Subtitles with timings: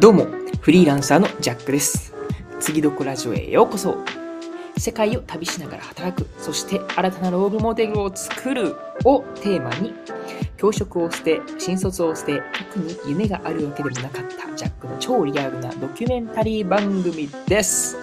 [0.00, 0.28] どうも、
[0.60, 2.14] フリーランサーのジャックです。
[2.60, 3.96] 次どこラジオへようこそ。
[4.76, 9.92] 世界を旅しながら働く、そして新たなロールモデルを作るをテーマに、
[10.56, 12.40] 教職を捨て、新卒を捨て、
[12.72, 17.96] 特に夢があるわけでもなかったジャックの超リアルなドキュメンタリー番組です。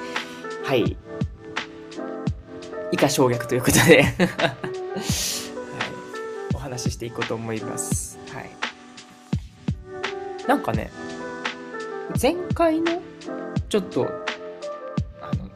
[0.66, 0.98] はい。
[2.91, 4.03] 以下省略ということで、
[4.36, 4.55] はい、
[6.53, 8.20] お話ししていこうと思います。
[8.34, 8.50] はい。
[10.45, 10.91] なんかね、
[12.22, 13.02] 前回の
[13.70, 14.08] ちょっと
[15.22, 15.50] あの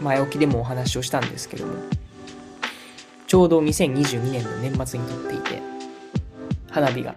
[0.00, 1.74] 前置きでもお話をしたんですけども
[3.26, 5.62] ちょうど2022年の年末に撮っていて
[6.70, 7.16] 花火が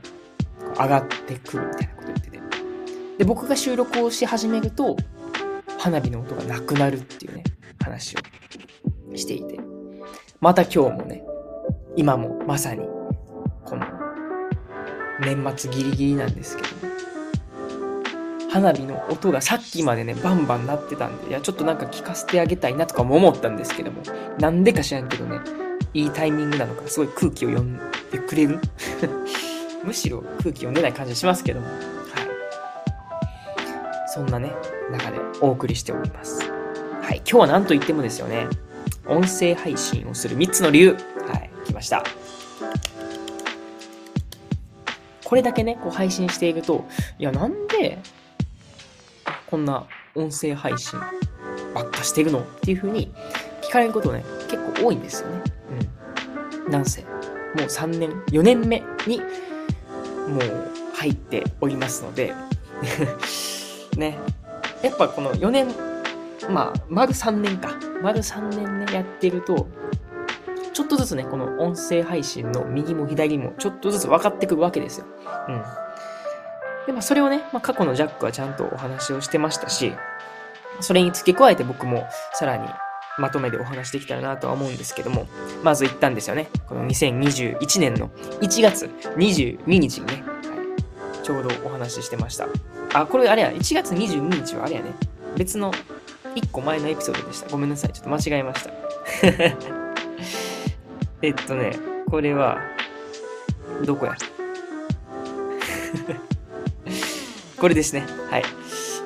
[0.78, 2.40] 上がってくるみたいなこと言ってて。
[3.18, 4.96] で僕が収録をし始めると
[5.78, 7.44] 花火の音がなくなるっていうね
[7.84, 9.60] 話をしていて。
[10.42, 11.22] また今日もね
[11.98, 12.88] 今もまさに
[13.66, 13.86] この
[15.20, 16.89] 年末ギリギリなんですけど
[18.52, 24.02] 花火の音がさっきまでねバンバン鳴ってたんでいやちょっとなんか聞かせてあげたいなとかも思ったんですけども
[24.40, 25.40] なんでか知らんけどね
[25.94, 27.78] いいタイミングなのかすごい空気を読ん
[28.12, 28.60] でくれる？
[29.84, 31.68] むしろ空気読んでない感じしますけども。
[31.68, 31.78] はい。
[34.14, 34.52] そんなね
[34.92, 36.42] 中でお送りしております。
[37.02, 38.48] はい今日は何と言ってもですよね
[39.08, 40.96] 音声配信をする3つの理由。
[41.28, 42.04] はい来ました。
[45.24, 46.86] これだけねこう配信していると
[47.20, 48.00] いやなんで
[49.50, 51.00] こんな音声配信
[51.74, 52.40] ばっかしてるの？
[52.40, 53.12] っていう風に
[53.62, 55.42] 聞かれることね、結構多いんですよね。
[56.66, 56.72] うん。
[56.72, 62.34] なんせ、もう3年、4年目に、もう入っておりますので、
[63.98, 64.18] ね。
[64.84, 65.68] やっぱこの4年、
[66.50, 67.72] まあ、丸3年か。
[68.02, 69.68] 丸3年ね、やってると、
[70.74, 75.06] ちょっとずつね、この音声配信の右も左もちょっとずつ分かってくるわけですよ。
[75.48, 75.64] うん。
[76.86, 79.94] で、まあ、それをね、まあ、過去のジャックはちゃんとお話をしてましたし、
[80.82, 82.68] それに付け加えて僕もさらに
[83.18, 85.28] まとめでお話できたらなとは思うんですけども、
[85.64, 86.50] まず言ったんですよね。
[86.68, 88.10] この2021年の
[88.42, 90.20] 1月22日にね、は
[91.22, 92.48] い、ちょうどお話ししてました。
[92.94, 94.92] あ、これあれや、1月22日はあれやね、
[95.36, 95.72] 別の
[96.36, 97.50] 1個前のエピソードでした。
[97.50, 98.72] ごめんなさい、ちょっと間違えました。
[101.22, 101.78] えっとね、
[102.10, 102.58] これは、
[103.84, 104.16] どこや？
[107.60, 108.06] これですね。
[108.30, 108.44] はい。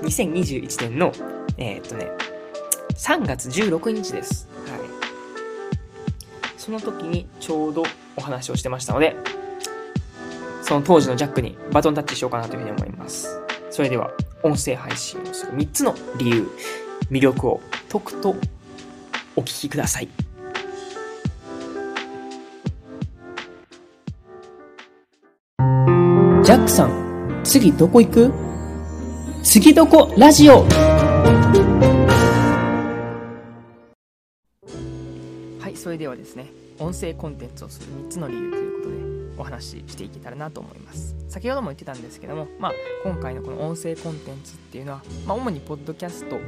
[0.04, 1.12] 2021年の、
[1.58, 2.08] えー、っとね、
[2.96, 4.48] 3月16日です。
[4.68, 4.80] はい。
[6.58, 7.84] その時にちょうど
[8.16, 9.16] お話をしてましたので、
[10.62, 13.40] その当時のジャックにバトンタッチしようかなというふうに思います。
[13.72, 14.12] それでは、
[14.44, 16.48] 音声配信をする3つの理由、
[17.10, 18.36] 魅力をとくと
[19.36, 20.08] お聞きください。
[25.58, 28.43] ジャックさん、次どこ行く？
[29.44, 30.64] 次どこラジオ
[35.60, 36.48] はい、それではですね、
[36.80, 38.96] 音声コンテンツをする3つの理由ということで
[39.42, 41.16] お話ししていけたらなと思います。
[41.28, 42.72] 先ほども言ってたんですけども、まあ、
[43.04, 46.40] 今回のこの音声コンテンツっていうのは、まあ、主にポッドキャストを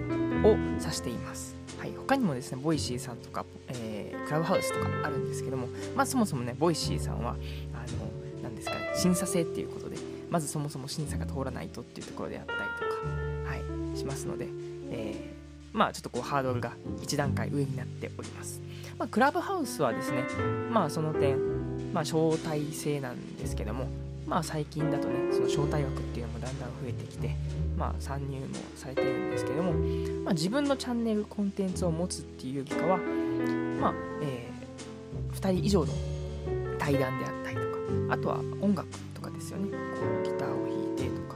[0.79, 1.55] 指しています。
[1.77, 7.35] はい、他にもですね、 Voicyさんとか、えークラブハウスとかあるんですけども、まあ、そもそもね、 Voicyさんは、
[7.73, 9.97] あの、なんですかね、審査制っていうことで、
[10.29, 13.55] まずそもそも審査が通らないとっていうところであったりとか、は
[13.93, 14.47] い、しますので、
[14.91, 15.35] えー
[15.75, 16.71] まあちょっとこうハードルが
[17.01, 18.61] 1段階上になっております。
[18.97, 20.23] まあ、クラブハウスはですね、
[20.71, 21.37] まあその点、
[21.93, 23.87] まあ招待制なんですけども、
[24.25, 27.35] まあ最近だとね、その招待枠っていうのもだんだん増えてきて、
[27.77, 28.45] まあ参入も
[28.77, 29.73] されているんですけども、
[30.23, 35.91] まあ自分のチャンネルコンテンツを持つっていうよりかは、まあ、えー、2人以上の
[36.79, 37.67] 対談であったりとか、
[38.11, 38.87] あとは音楽
[39.55, 39.71] よね。
[39.71, 39.77] こ
[40.21, 41.35] うギターを弾いてとか、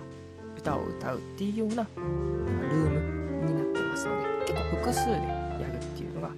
[0.58, 5.18] 歌を歌うっていうようなルームになってますので、結構複数でや
[5.72, 6.34] るっていうのがこ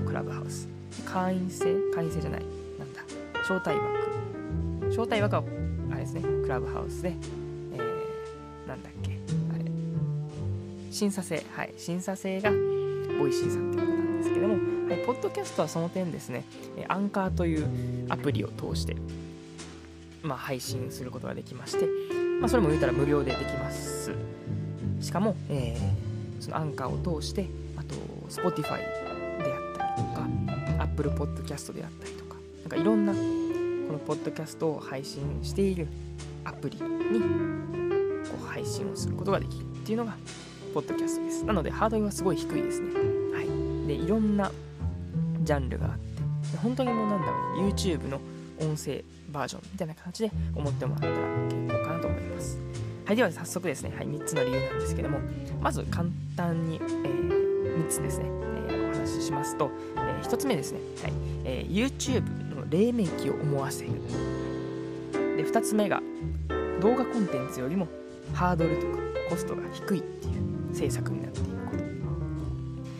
[0.00, 0.68] の Clubhouse。
[1.04, 1.74] 会員制？
[1.94, 2.42] 会員制じゃない。
[2.78, 3.00] なんだ。
[3.42, 3.80] 招待枠。
[4.90, 5.42] 招待枠は、
[5.92, 7.14] あれですね、クラブハウスで、
[7.74, 9.18] えー、なんだっけ、
[9.54, 9.64] あれ。
[10.90, 11.44] 審査制。
[11.52, 11.72] はい。
[11.76, 14.58] 審査制が Voicyさんっていうことなんですけども、は
[14.96, 16.44] い、ポッドキャストはその点ですね、
[16.88, 17.68] アンカーという
[18.08, 18.96] アプリを通して、
[20.22, 21.86] まあ、配信することができまして、
[22.40, 24.12] まあ、それも言うたら無料でできます。
[25.00, 27.46] しかも、えーそのアンカーを通して、
[27.76, 27.94] あと、
[28.28, 28.84] Spotify で
[29.52, 30.26] あったりとか、
[30.82, 33.18] Apple Podcast であったりとか、なんかいろんな、こ
[33.92, 35.86] のポッドキャストを配信している
[36.44, 36.86] アプリに、こ
[38.42, 40.16] う配信をすることができるっていうのが、
[40.72, 41.44] ポッドキャストです。
[41.44, 42.88] なので、ハードルはすごい低いですね。
[43.34, 43.86] はい。
[43.86, 44.50] で、いろんな
[45.42, 45.98] ジャンルがあっ
[46.50, 48.18] て、本当にもうなんだろう、YouTube の
[48.60, 51.14] 音声バージョンみたいな形で思ってもらったら
[51.48, 52.58] 結構かなと思います。
[53.06, 55.18] はい、では早速ですね、はい、3つの理由なんですけども、
[55.60, 58.26] まず簡単に、えー、3つですね、
[58.68, 61.12] えー、お話ししますと、えー、1つ目ですね、はい
[61.44, 62.22] えー、YouTube
[62.54, 63.90] の黎明期を思わせる。
[65.36, 66.00] で、2つ目が、
[66.80, 67.88] 動画コンテンツよりも
[68.32, 68.98] ハードルとか
[69.28, 71.82] コストが低いっていう制作になっていること。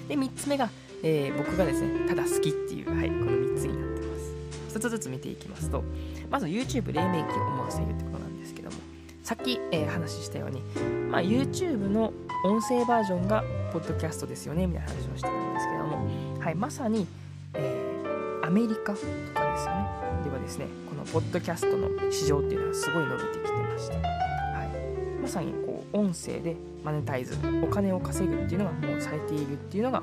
[0.08, 0.68] で、3つ目が、
[1.02, 3.89] えー、僕がですね、ただ好きっていう、はい、この3つになって
[4.70, 4.78] ます。
[4.78, 5.82] 1つずつ見ていきますと、
[6.30, 8.76] まず YouTube 黎明期を思わせるってことなんですけども、
[9.22, 10.60] さっき、えー、話したように、
[11.10, 12.12] まあ、YouTube の
[12.44, 17.06] 音声バージョンがポッドキャストですよねみたいな話をしてたんですけども、はい、まさに、
[17.54, 19.88] えー、アメリカとかですよね
[20.24, 30.02] ではですねこのポッドキャストの市場っていうのはすごい伸びてきてまして、はい、まさにこう音声でマネタイズお金を稼ぐっていうのがもうされているっていうのが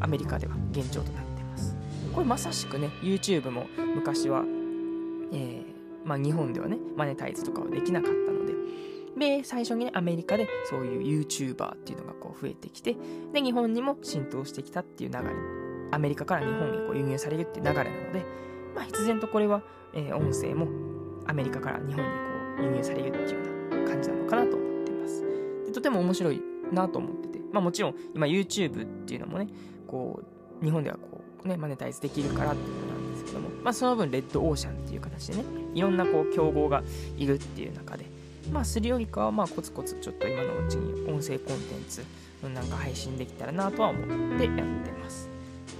[0.00, 1.33] アメリカでは現状となって
[2.14, 3.66] これまさしくね YouTube も
[3.96, 4.44] 昔は、
[5.32, 5.64] えー
[6.04, 8.54] まあ、日本ではねマネタイズとかはできなかったので。
[9.16, 12.96] で最初にねアメリカでそういう YouTuber っていうのがこう増えてきて
[13.32, 15.24] で日本にも浸透してきたっていう流れ。
[15.92, 18.26] アメリカから日本にこう輸入されるっていう流れなので、
[18.74, 19.62] まあ、必然とこれは、
[19.92, 20.66] えー、音声も
[21.26, 22.02] アメリカから日本にこ
[22.58, 25.22] う輸入されるっていうような感じなのかなと思ってます。
[25.66, 29.46] でとても面白いなと思ってて、まあ、もちろん今 YouTube っていうのもね
[29.86, 30.20] こ
[30.60, 31.13] う日本ではこう
[31.44, 35.44] ねマネタイズできるからっていうのなんですけども、まあ、その分レッドオーシャンっていう形でね
[35.74, 36.82] いろんなこう競合が
[37.16, 38.04] いるっていう中で
[38.52, 42.04] まあするよりかはまあコツコツちょっと今のうちに音声コンテンツ
[42.48, 45.28] なんか配信できたらなとは思ってやってます。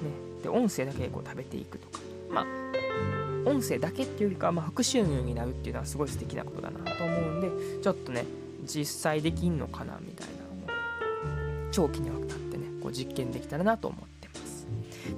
[0.02, 0.10] ね、
[0.42, 2.00] で音声だけでこう食べていくとか
[2.30, 8.24] まあ音声だけっていうよりかはまあ副収入になるっていうのはすごい素敵なことだなと思うんでちょっとね
[8.64, 14.13] 実際できんのかなみたいなのを長期にわたってねこう実験できたらなと思って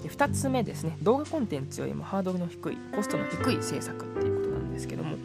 [0.02, 0.96] で2つ目ですね。
[1.02, 5.16] 動画コンテンツよりもハードルの低いコストの低い制作っていうことなんですけども、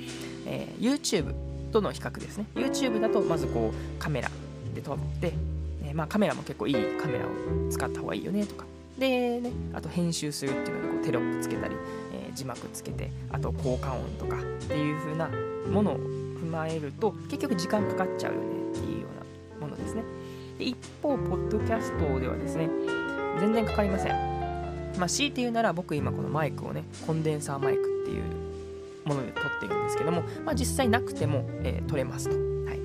[0.45, 1.33] えー、YouTube
[1.71, 2.45] との比較ですね。
[2.55, 4.29] YouTube だとまずこうカメラ
[4.73, 5.33] で撮って、
[5.83, 7.29] えー、まあ、カメラも結構いいカメラを
[7.69, 8.65] 使った方がいいよねとか。
[8.97, 11.75] でねあと編集するっていうのでこうテロップつけたり、
[12.13, 15.29] えー、字幕つけてあと効果音とかっていう風な
[15.71, 19.07] ものを踏まえると結局時間かかっちゃうよねっていうよ
[19.57, 20.03] うなものですね。
[20.59, 22.69] で一方ポッドキャストではですね
[23.39, 24.30] 全然かかりません。
[24.97, 28.41] まあ強いて言うなら僕今このマイクをねコンデンサーマイクっていう
[29.05, 32.35] もので撮ってるんですけども、まあ、実際なくても、えー、撮れますと。
[32.35, 32.79] はい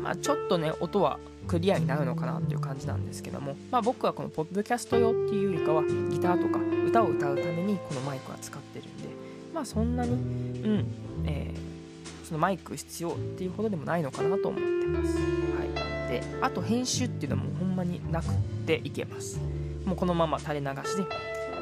[0.00, 9.08] まあ、ちょっとね、音はクリアになるのかなという感じなんですけども、まあ、僕はこのポッドキャスト用っていうよりかはギターとか歌を歌うためにこのマイクは使ってるんで、
[9.54, 10.86] まあそんなに、うん、
[11.26, 15.16] えー、そのマイク必要っていうほどでもないのかなと思ってます。
[15.16, 16.10] はい。
[16.10, 18.26] で、あと編集っていうのもほんまになく
[18.66, 19.40] ていけます。
[19.86, 21.04] もうこのまま垂れ流しで、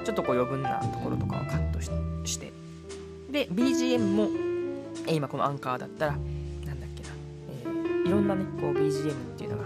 [0.05, 1.89] ちょっとこう余分なところとかはカットし
[2.39, 2.53] て。
[3.35, 4.29] で BGM も、
[5.09, 6.19] えー、今このアンカーだったらな
[6.73, 7.09] んだっけな、
[7.49, 9.65] えー、いろんなねこう BGM っていうのが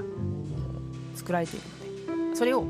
[1.14, 2.64] 作られているのでそれを、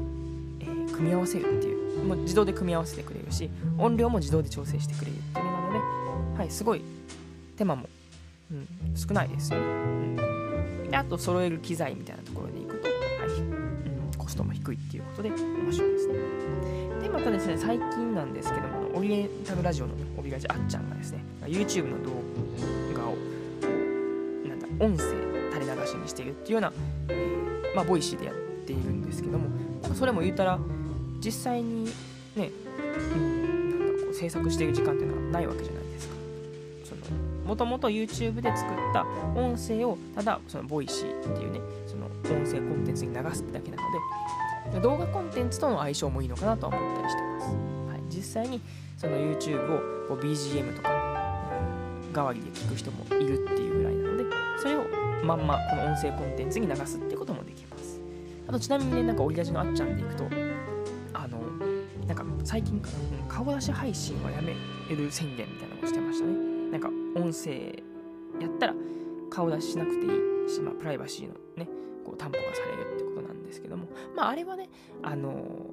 [0.59, 6.83] えー、組み合わせるっていうもう自動で組み合わせてくれるし音量も自動で調整してくれるっていうのなので、はい、すごい
[7.57, 7.89] 手間も、
[8.51, 8.67] うん、
[8.97, 9.69] 少ないですよね、う
[10.89, 12.68] ん、であと揃える機材みたいなところでい、
[14.29, 16.15] コストも低いっていうことで面白いですね。
[17.01, 22.11] でまたですね最近なんですけどもオリエンタルラジオの、ね、オリラジあっちゃんがですね YouTube の動
[22.95, 23.17] 画を
[24.47, 25.05] なんだ音声
[25.51, 26.73] 垂れ流しにしているっていうような、
[27.09, 28.35] え、まあ Voicyでやっ
[28.67, 29.49] ているんですけども
[29.95, 30.59] それも言ったら
[31.25, 31.87] 実際に
[32.37, 36.15] ね、なんだこう制作している時間っていうのはないわけじゃないですか。
[37.47, 43.83] もともと YouTube で作った音声をただその Voicyっていうねその音声コンテンツに流すだけなの
[44.73, 48.61] で動画コンテンツとの相性もいいのかなとは思ったりしてます、はい、実際に
[48.97, 49.65] その YouTube
[50.05, 51.09] をこう BGM とか
[52.13, 54.25] 代わりで聞く人もいるっていうぐらいなので
[54.59, 54.85] それを
[55.25, 58.01] まんまこの音声コンテンツに流すってこともできます。
[58.47, 60.25] あとちなみにねなんかオリラジのあっちゃんでいくと
[61.13, 61.39] あの
[62.07, 64.55] なんか最近かな顔出し配信はやめ
[64.95, 66.33] る宣言みたいなのをしてましたね。
[66.73, 67.83] なんか音声
[68.41, 68.75] やったら
[69.31, 71.69] 顔出ししなくていいし、まあ、プライバシーのね
[72.05, 74.69] こう担保がされるってことなんですけどもまああれはね
[75.03, 75.71] あの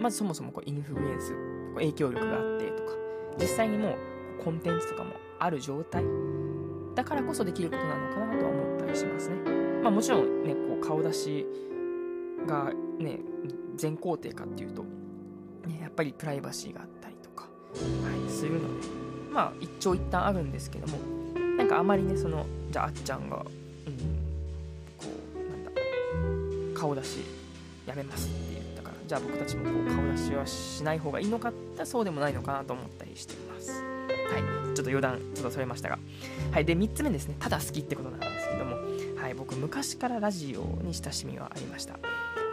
[0.00, 1.34] まずそもそもこうインフルエンス
[1.74, 2.92] 影響力があってとか
[3.38, 3.96] 実際にもう
[4.42, 6.04] コンテンツとかもある状態
[6.94, 9.36] だからこそできることなのかなとは思ったりしますね。
[9.82, 11.46] まあもちろんねこう顔出し
[12.46, 13.20] がね
[13.76, 17.48] 全肯定かっていうと、ね、やっぱりプライバシーがあったりとか、は
[18.26, 18.88] い、するので
[19.30, 20.98] まあ一長一短あるんですけども
[21.58, 23.44] なんかあまりねそのじゃああっちゃんが、うん、
[24.96, 27.18] こうなんだ顔出し
[27.86, 28.68] やめますっていう
[29.08, 33.70] じゃあ僕たちもこう顔出しはしない方がいいのかってそうでもないのかなと思ったりしています。
[33.70, 35.98] はい、ちょっと余談ちょっとそれましたが。
[36.52, 38.76] はい、で3つ目ですね、ただ好きってことなんですけども、
[39.16, 41.98] はい、僕昔からラジオに親しみはありました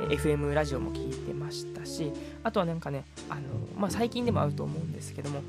[0.10, 2.12] FM ラジオも聞いてましたし
[2.44, 3.42] あとはなんかねあの、
[3.78, 5.42] まあ、最近でもあると思うんですけども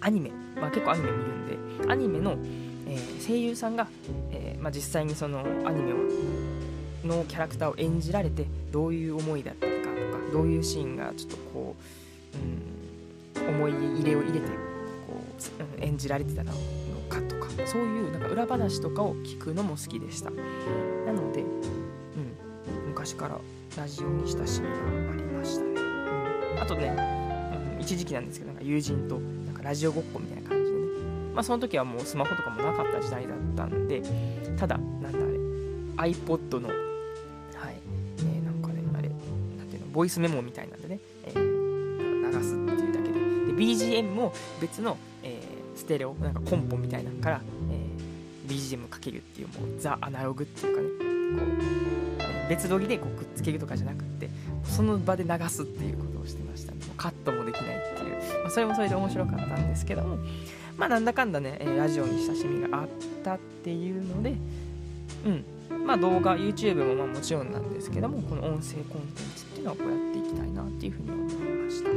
[0.00, 1.46] アニメ、まあ、結構アニメ見るん
[1.86, 2.36] でアニメの、
[2.86, 3.88] えー、声優さんが、
[4.30, 5.96] えーまあ、実際にそのアニメを
[7.04, 11.76] のキャラクターを演じられてどういう思いだったかとかどういうシーンがちょっとこ
[13.36, 14.54] う、うん、思い入れを入れてこ
[15.60, 16.52] う、うん、演じられてたの
[17.08, 20.30] かとかそういうなんか裏話とかを聞くのも好きでした。
[20.30, 21.48] なので、うん、
[22.88, 23.38] 昔から
[23.76, 26.94] ラジオに親しみがありましたね、うん、あとね、
[27.76, 30.84] うん、一時期なんですけどなんか友人となんかラジオごっこみたいな感じでね
[31.34, 34.02] まあその時はもうスマホとかもなかった時代だったんで
[34.58, 35.18] ただなんだ
[36.00, 36.76] あれ iPod のはい
[38.20, 38.82] えなんかね。
[38.96, 50.88] あれ何て言うのボイスメモみたいなんでね、えー、流すっていうだけでで BGM も別の、えー、ステレオなんかコンポみたいなのから、えー、BGM かけるっていうもうザ・アナログっていうかね
[51.38, 54.30] こう別撮りでこうくっつけるとかじゃなくって
[54.64, 56.42] その場で流すっていうことをして
[56.98, 60.18] カットもできないっていう、まあ、それもそれで面白かったんですけども
[60.76, 62.88] まあなんだかんだね、えラジオに親しみがあっ
[63.24, 64.34] たっていうので
[65.24, 65.44] うん。
[65.86, 71.90] まあ、動画 YouTube もまあもちろんなんですけどもこの音声コンテンツっていうのをこうやっていきたいなっていうふうに思いました、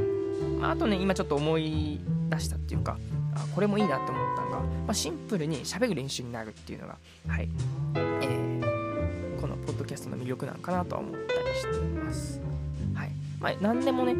[0.59, 2.97] まあ、あとね今ちょっと思い出したっていうか
[3.35, 7.49] あこれもいいなって思ったのが、まあ、シンプルに喋る練習になるっていうのがはい、
[7.95, 12.39] えー、このポッドキャストの魅力なのかなとは思ったりしています。
[12.93, 13.11] はい。
[13.39, 14.15] まあ、何でもね、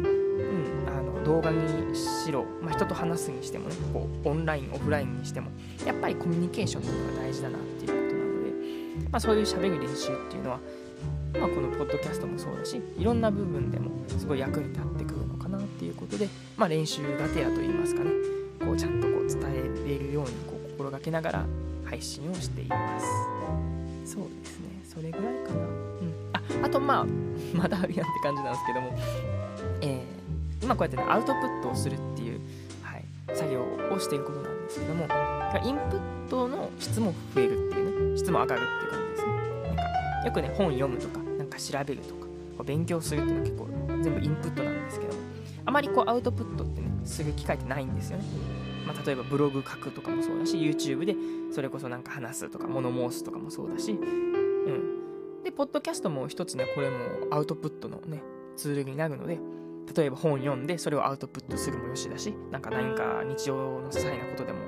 [0.52, 5.50] うん、あの動画にしろ、まあ、人と話すにしてもねこうオンラインオフラインにしても
[5.86, 8.02] やっぱりコミュニケーションっていうのが大事だなっていう
[9.12, 10.60] まあ、そういう喋る練習っていうのは、
[11.38, 18.10] まあ、このポッドキャストもそうだしいろんな部分でもすごい役に立ってくるのかなっていうことで、まあ、練習がてらといいますかね
[18.60, 19.38] こうちゃんとこう伝
[19.86, 21.46] えれるようにこう心がけながら
[21.84, 23.06] 配信をしています。
[24.06, 24.82] そうですね。
[24.84, 25.60] それぐらいかな。
[25.60, 26.14] うん。
[26.32, 27.06] ああとまあ
[27.52, 28.98] まだあるやんって感じなんですけども
[29.82, 30.21] えー、
[30.62, 32.40] 今こうやってねアウトプットをするっていう、
[32.82, 33.04] はい、
[33.34, 35.02] 作業をしていくことなんですけども
[35.64, 39.32] インプットの質も増えるっていうね質も上がるっていう感じですね。
[39.66, 39.82] なんか
[40.26, 42.28] よくね本読むとかなんか調べるとかこ
[42.60, 45.14] う勉強するっていうのは結構全部インプットなんですけど
[45.64, 48.24] あまりこうアウトプットってねする機会ってないんですよね、
[48.86, 51.14] まあ、例えばブログ書くとかもそうだし YouTube で
[51.52, 55.42] それこそなんか話すとか物申すとかもそうだしうん。
[55.44, 56.96] でポッドキャストも一つねこれも
[57.30, 58.22] アウトプットのね
[58.56, 59.38] ツールになるので
[59.94, 64.64] 例えば本読んでそれをアウトプットするもよしだしなんか何か日常の些細なことでもこ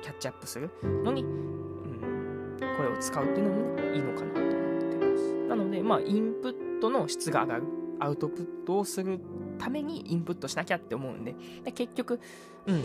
[0.00, 0.70] うキャッチアップする
[1.04, 5.48] のに、うん、これを使うっていうのも、ね、いいのかなと思ってます。
[5.48, 7.64] なのでまあインプットの質が上がる
[8.00, 9.20] アウトプットをする
[9.58, 12.20] ためにインプットしなきゃって思うんでで結局、
[12.66, 12.80] うん、うん、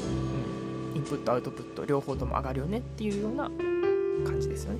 [0.96, 3.50] インプットアウトプット両方とも上がるよねっていうような
[4.26, 4.80] 感じですよね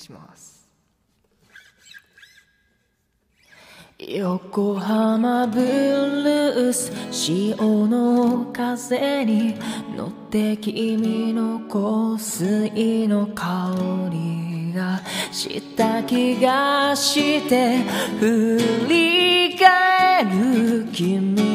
[0.00, 0.60] します。
[3.98, 9.54] 横浜ブルース潮の風に
[9.94, 17.82] 乗って君の香水の香りがした気がして
[18.18, 21.49] 振り返る君。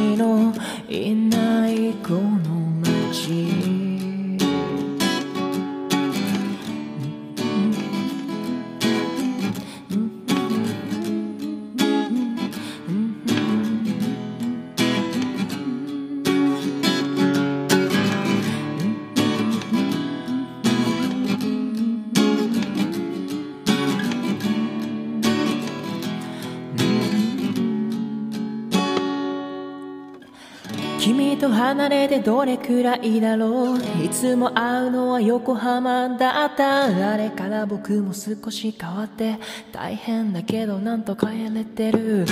[31.46, 39.38] と離れてどれくらいだろういつも会うのは横浜だったあれから僕も少し変わって
[39.72, 42.26] 大変だけどなんとかやれてる。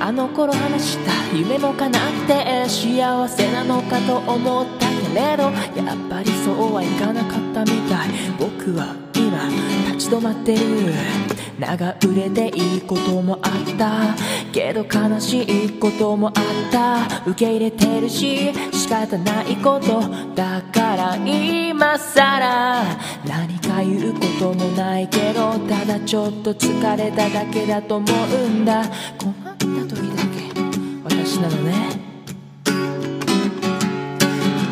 [0.00, 8.08] あの頃話した夢も叶って幸せなのかと思ったけれどやっぱりそうはいかなかったみたい。
[8.38, 11.33] 僕は今立ち止まってる。
[11.66, 14.14] 長売れでいいこともあった。
[14.52, 16.34] けど悲しいこともあっ
[16.70, 17.30] た。
[17.30, 20.02] 受け入れてるし仕方ないこと
[20.34, 22.84] だから今さら
[23.24, 28.84] 何か言うこともないけどただちょっと疲れただけだと思うんだ。
[29.18, 31.14] 困った時だけ。
[31.16, 31.74] 私なのね。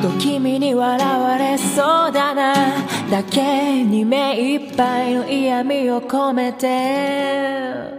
[0.03, 2.82] と君に笑われそうだな。
[3.13, 7.93] だけに目いっぱいの嫌味を込めて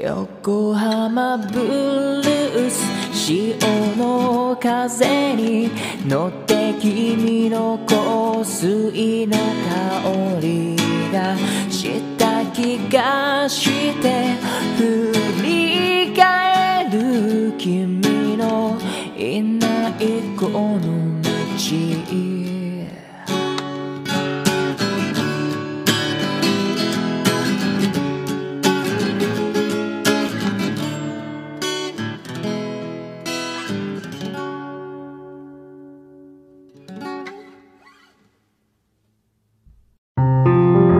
[0.00, 2.82] 横浜ブルース
[3.12, 3.56] 潮
[3.96, 5.70] の風に
[6.08, 10.74] 乗って君の香水の香り
[11.12, 11.36] が
[11.70, 14.34] した気がして
[14.76, 15.12] 振
[15.44, 18.76] り返る君の
[19.16, 22.41] いないこの道。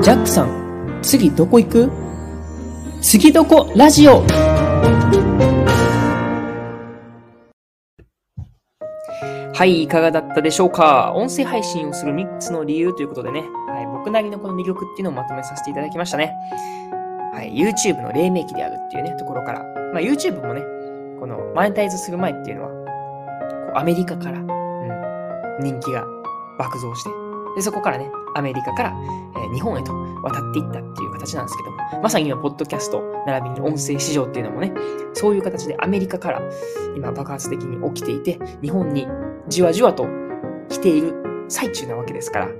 [0.02, 1.88] ジャックさん、次どこ行く？
[3.00, 3.72] 次どこ？
[3.76, 4.24] ラジオ。
[9.54, 11.12] はい、いかがだったでしょうか？
[11.14, 16.34] 音声配信をする3つの理由ということでね、はい、僕なりのこの魅力っていうのをまとめさせていただきましたね。
[17.32, 19.60] はい、YouTube の黎明期であるっていうね、ところから。
[19.92, 20.62] まあ、YouTube もね、
[21.20, 26.04] このマネタイズする前っていうのは、こうアメリカから、うん、人気が
[26.58, 27.10] 爆増して、
[27.54, 28.96] で、そこからね、アメリカから、
[29.36, 29.92] え、日本へと
[30.22, 34.72] 渡っていったっていう形なんですけども、まさに今、ポッドキャスト、並びに音声市場っていうのもね、
[35.12, 36.42] そういう形でアメリカから
[36.96, 39.06] 今爆発的に起きていて、日本に
[39.48, 40.06] じわじわと
[40.68, 42.54] 来ている最中なわけですから、はい。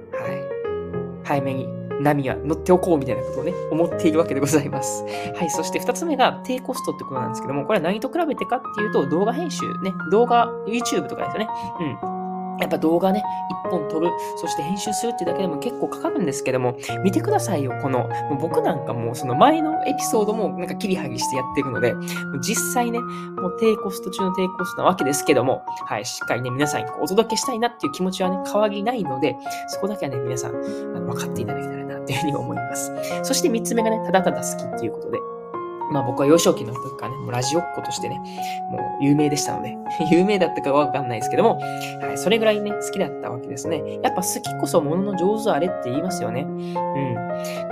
[1.25, 5.05] 早めに波は乗っておこうみたいなことをね、思っているわけでございます。
[5.35, 5.51] はい。
[5.51, 11.49] そして二つ目が低コストってことなんですけども、これは何と比べてかっていうと、動画編集ね、動画、YouTube とかですよね。
[11.81, 12.22] うん。
[12.63, 13.23] やっぱ動画ね、
[13.67, 21.95] 一本撮る、そして編集するってだけでも結構かかるんですけども、見てくださいよ、この、もう僕なんかもうその前のエピソードもなんか切りはぎしてやっていくので、
[22.41, 29.37] 実際ね、もう低コスト中の低コストなわけですけども、はい、しっかりね、皆さんにお届けしたいなっていう気持ちはね、変わりないので、
[29.69, 32.93] そこだけはね、皆さん、あの分かっていただけたらなっていうふうに思います。
[33.23, 35.19] そして三つ目がね、ただただ好きっていうことで、
[35.91, 38.19] まあ僕は幼少期の時からね、もうラジオっ子としてね、
[38.71, 39.77] もう有名でしたので、
[40.11, 43.83] 有名だったかはわかんないですけども、はい、それぐらいね、好きだったわけですね。
[44.03, 46.43] やっぱ好きこそ物の上手あれって言いますよね。
[46.43, 47.15] うん。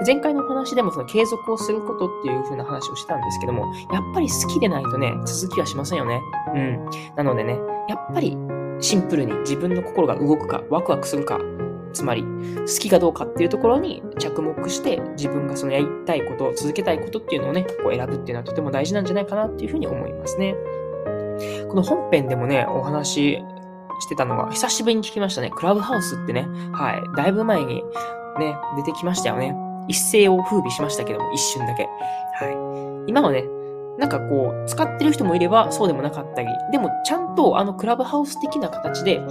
[0.07, 6.20] 前回の話でもその継続をすることっていう風な話をしたんですけども、やっぱり好きでないとね、続きはしませんよね。
[6.55, 6.85] うん。
[7.16, 8.37] なのでね、やっぱり
[8.81, 11.38] シンプルに自分の心が動くか、ワクワクするか、
[11.92, 20.55] つまり、好きかどうかっていうところに着目して、自分がそのやりたいこと、続けたいことっていうのをね、こう選ぶっていうのはとても大事なんじゃないかなっていうふうに思いますね。
[21.68, 23.38] この本編でもね、お話
[24.00, 25.50] してたのが、久しぶりに聞きましたね。
[25.50, 27.83] クラブハウスってね、はい、だいぶ前に
[28.38, 29.55] ね、出てきましたよね。
[29.88, 31.85] 一世を風靡しましたけども、一瞬だけ。
[31.85, 33.11] はい。
[33.11, 33.44] 今はね、
[33.98, 39.24] なんかこう、使ってる人もいれば、そうでもなかったり、でもちゃんとあのクラブハウス的な形で、こ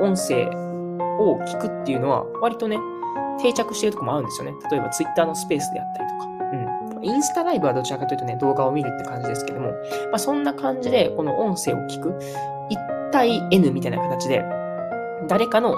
[0.00, 0.48] う、音声
[1.18, 2.78] を聞くっていうのは、割とね、
[3.40, 4.56] 定着してるとこもあるんですよね。
[4.70, 6.28] 例えば Twitter のスペースであったりとか。
[6.96, 7.04] うん。
[7.04, 9.76] インスタライブはどちらかというとね、動画を見るって感じですけども、ま
[10.14, 12.10] あそんな感じで、この音声を聞く、
[12.70, 14.44] 1対 N みたいな形で、
[15.28, 15.74] 誰かの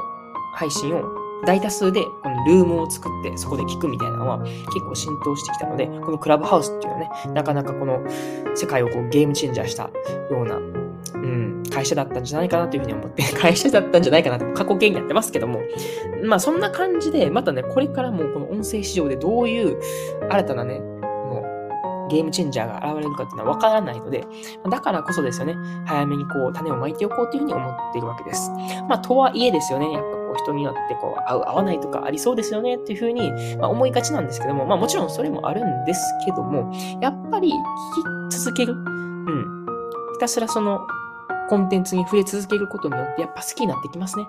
[0.54, 1.02] 配信を
[1.44, 8.00] 大多数でこのルームを作ってそこで聞くみたいなのは結構浸透してきたので、このクラブハウスっていうのはね、なかなかこの
[8.54, 9.90] 世界をこうゲームチェンジャーした
[10.30, 10.58] ような
[11.26, 15.60] うん、会社だったんじゃないかなというふうに思って、 会社だったんじゃないかなって過去形になってますけども、
[16.24, 19.78] まあそんな感じで、またね、これからもこの音声市場でどういう
[20.30, 21.42] 新たなね、こ
[22.04, 24.24] のゲームチェンジャーが現れるかっていうのはわからないので、
[24.70, 28.50] だからこそですよね、早めにこう種をまいておこうというふうに思っているわけです。
[28.88, 38.72] まあとはいえですよね、やっぱこう人によってこう合う合わないとかありそうですよねっていうふうに、まあ、思いがちなんですけども、まあもちろんそれもあるんですけども、やっぱり聞き続ける。
[38.72, 39.66] うん。
[40.14, 40.86] ひたすらその
[41.48, 44.26] コンテンツに触れ続けることによってやっぱ好きになってきますね。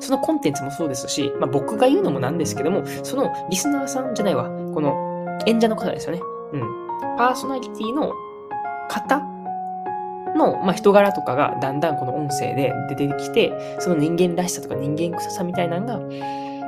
[0.00, 6.20] そのコンテンツもそうですし、まあ、僕が言うのもなんですけども、そのリスナーさんじゃないわ、この演者の方ですよね。
[6.52, 6.84] うん。
[7.16, 8.12] パーソナリティの
[8.88, 9.20] 方
[10.36, 15.98] の、まあ、人柄とかがだんだんこの音声で出てきて、その人間らしさとか人間臭さみたいなのが、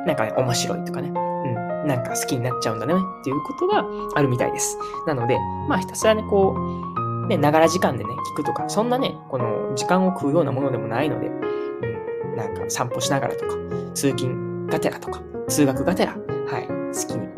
[0.07, 4.79] なんかね、面白いとかね、うん、なんか好きになっちゃうんだねっていうことがあるみたいです。
[5.07, 5.39] なので、
[5.69, 6.96] まあひたすらね、こう、
[7.29, 13.55] ね、ながら時間でね、聞くとか、そんなね、この時間を食うようなものでもないので、うん、なんか散歩しながらとか、
[13.95, 16.19] 通勤がてらとか、通学がてら、は
[16.61, 17.29] い、好きに、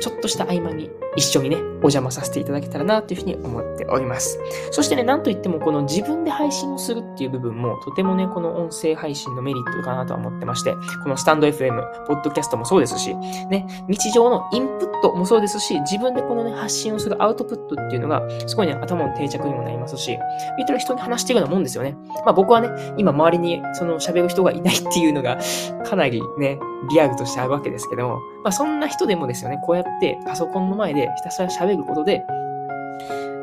[0.00, 4.38] ちょっとした合間に一緒にね、お邪魔させていただけたらなというふうに思っております。
[4.70, 20.16] そしてね、なんといってもこの自分で配信をするっていう部分もとてもね、この音声配信のメリットかなとは思ってまして、このスタンド FM、ポッドキャストもそうですし、ね、日常のインプットもそうですし、自分でこのね、発信をするアウトプットっていうのが、すごいね、頭の定着にもなりますし、
[20.56, 21.96] 言ったら人に話してるようなもんですよね。
[22.24, 25.38] まあ僕はね、今周りにその喋る人がいないっていうのが、
[25.84, 26.58] かなりね、
[26.90, 32.24] リアルとしてあるわけですけども、まあそんな人でもですよね、こうやってパソコンの前でひたすら喋ることで、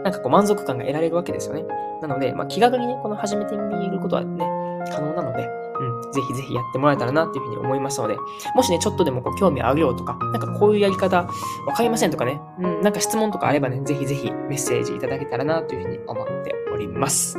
[0.04, 1.64] なんかこう満足感が得られるわけですよね。
[2.02, 4.44] なので、まあ、気軽にね、この始めてみることはね、
[4.92, 5.48] 可能なので、
[5.80, 8.18] うん、ぜひぜひやってもらえたらなっていうふうに思いますので、
[8.56, 17.38] もしね、ちょっとでもこう興味あるよとか、なんかこういうやり方わかりませんとかね、うん、なんか質問とかあればね、ぜひぜひメッセージいただけたらなというふうに思っております。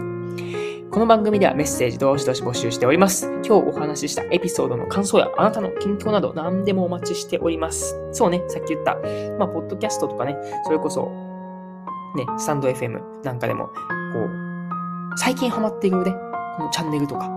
[0.97, 3.27] この番組ではメッセージどしどし募集しております。
[3.27, 7.99] 今日お話ししたエピソードの感想やあなたの近況など何でもお待ちしております。
[8.13, 8.95] そうね、さっき言った、
[9.39, 11.13] まあ、ポッドキャストとかね、それこそ、
[12.17, 13.73] ね、スタンド FM なんかでも、こ
[14.21, 16.15] う、最近ハマっているね、
[16.57, 17.31] このチャンネルとか、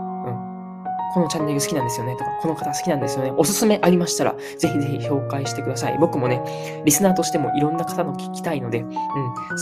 [1.13, 3.33] このチャンネル好きなんですよねとか、この方好きなんですよね。
[3.35, 5.97] おすすめありましたら、ぜひぜひ紹介してください。
[5.99, 8.95] 僕もね、リスナーとしてもいろんな方の聞きたいので、うん、好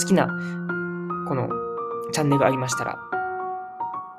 [0.08, 0.28] きな、
[1.28, 1.50] この
[2.12, 2.98] チャンネルありましたら、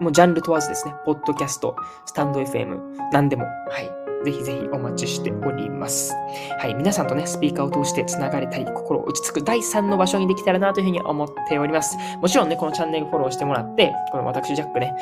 [0.00, 2.78] もうジャンル問わずですね、ポッドキャスト、スタンド FM、
[3.12, 6.12] 何でも、はい、ぜひぜひお待ちしております。
[6.58, 11.96] はい、皆さんとね、スピーカーを通して繋がれたり、心落ち着く第3の場所にできたらなというふうに思っております。
[12.20, 14.92] もちろんね、このチャンネルフォローしてもらって、この私ジャックね、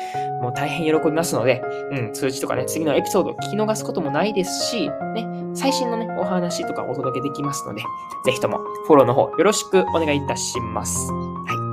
[0.41, 7.81] もう大変喜びますので、うん、通知とかね、次のエピソードを聞き逃すこともないですし、ね、最新のね、お話とかお届けできますので、
[8.25, 11.11] ぜひともフォローの方よろしくお願いいたします。
[11.11, 11.66] はい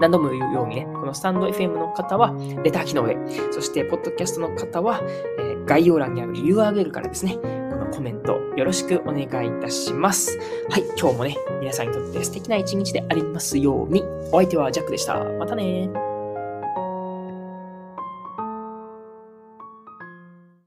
[0.00, 2.34] 何度も言うようにね、このスタンド FM の方は
[2.64, 3.16] レター機能で、
[3.52, 5.00] そしてポッドキャストの方は、
[5.38, 10.38] えー、概要欄にある URL からですね、このコメントよろしくお願いいたします。
[10.70, 14.02] はい、今日もね、皆さんにとって素敵な一日でありますように。
[14.32, 15.22] お相手はジャックでした。
[15.38, 16.09] またね